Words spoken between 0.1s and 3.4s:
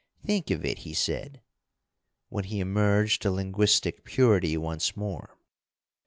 "Think of it," he said, when he emerged to